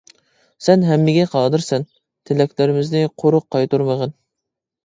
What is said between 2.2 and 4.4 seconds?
تىلەكلىرىمىزنى قورۇق قايتۇرمىغىن!